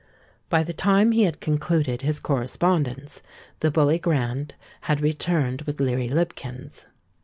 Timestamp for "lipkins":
6.09-6.85